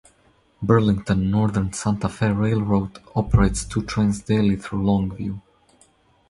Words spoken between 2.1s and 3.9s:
Railroad operates two